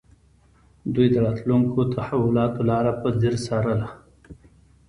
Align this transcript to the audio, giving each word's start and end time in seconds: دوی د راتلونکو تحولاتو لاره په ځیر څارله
دوی 0.93 1.07
د 1.11 1.15
راتلونکو 1.25 1.79
تحولاتو 1.95 2.61
لاره 2.69 2.91
په 3.01 3.07
ځیر 3.19 3.35
څارله 3.45 3.87